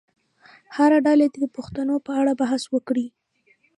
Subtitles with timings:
[0.75, 3.07] هره ډله دې د پوښتنو په اړه بحث وکړي.